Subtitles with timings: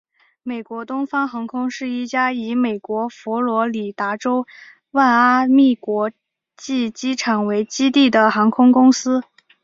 [0.41, 4.47] 美国东方航空是一家以美国佛罗里达州
[4.89, 6.09] 迈阿密国
[6.57, 9.21] 际机场为基地的航空公司。